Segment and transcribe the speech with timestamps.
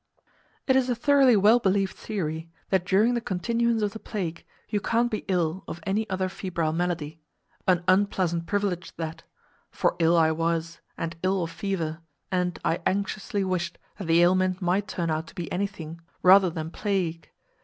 [0.65, 4.79] It is a thoroughly well believed theory, that during the continuance of the plague you
[4.81, 9.21] can't be ill of any other febrile malady—an unpleasant privilege that!
[9.69, 11.99] for ill I was, and ill of fever,
[12.31, 16.71] and I anxiously wished that the ailment might turn out to be anything rather than
[16.71, 17.29] plague.